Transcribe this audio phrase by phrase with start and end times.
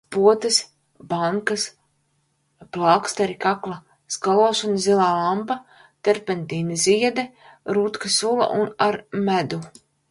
[0.15, 0.55] Potes,
[1.11, 1.65] bankas,
[2.77, 3.77] plāksteri, kakla
[4.17, 5.61] skalošana, zilā lampa,
[6.09, 7.31] terpentīna ziede,
[7.79, 8.51] rutku sula
[8.91, 9.65] ar medu.